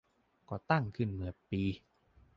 [0.49, 1.61] ก่อตั้งขึ้นเมื่อปี